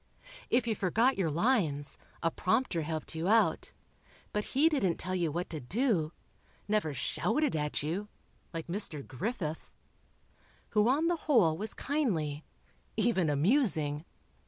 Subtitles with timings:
[0.49, 3.71] If you forgot your lines, a prompter helped you out,
[4.33, 6.11] but he didn't tell you what to do...
[6.67, 8.07] never shouted at you,
[8.51, 9.05] like Mr.
[9.05, 9.69] Griffith,
[10.69, 12.43] who on the whole was kindly...
[12.97, 14.03] even amusing.